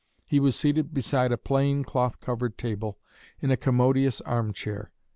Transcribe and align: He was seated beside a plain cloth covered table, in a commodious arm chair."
He 0.25 0.39
was 0.39 0.55
seated 0.55 0.95
beside 0.95 1.31
a 1.31 1.37
plain 1.37 1.83
cloth 1.83 2.19
covered 2.19 2.57
table, 2.57 2.97
in 3.39 3.51
a 3.51 3.55
commodious 3.55 4.19
arm 4.21 4.51
chair." 4.51 4.89